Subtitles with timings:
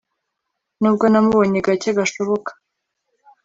[0.81, 2.51] nubwo namubonye gake gashoboka